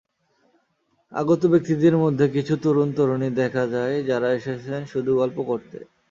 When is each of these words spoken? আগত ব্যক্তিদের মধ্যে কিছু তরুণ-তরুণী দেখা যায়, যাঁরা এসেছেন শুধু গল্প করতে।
আগত 1.11 1.41
ব্যক্তিদের 1.45 1.95
মধ্যে 1.97 2.25
কিছু 2.29 2.53
তরুণ-তরুণী 2.57 3.29
দেখা 3.35 3.63
যায়, 3.67 3.95
যাঁরা 4.03 4.29
এসেছেন 4.33 4.81
শুধু 4.85 5.11
গল্প 5.15 5.37
করতে। 5.41 5.77